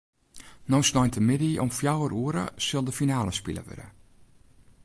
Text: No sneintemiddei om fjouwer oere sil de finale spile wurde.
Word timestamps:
No 0.71 0.77
sneintemiddei 0.89 1.55
om 1.63 1.71
fjouwer 1.77 2.11
oere 2.21 2.45
sil 2.65 2.83
de 2.87 2.97
finale 2.99 3.31
spile 3.39 3.61
wurde. 3.67 3.87